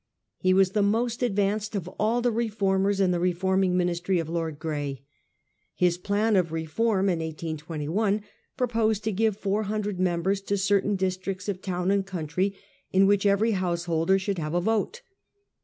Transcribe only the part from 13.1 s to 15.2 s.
every householder should have a vote.